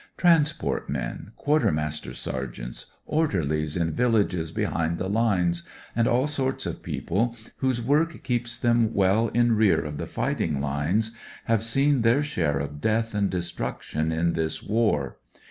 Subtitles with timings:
[0.17, 1.31] Transport men, 200 WHAT EVERY M.O.
[1.31, 5.63] KNOWS 201 quartermaster sergeants, orderlies in vil lages behind the lines,
[5.95, 10.59] and all sorts of people whose work keeps them well in rear of the fighting
[10.59, 11.11] lines,
[11.45, 15.17] have seen their share of death and destruction in this war.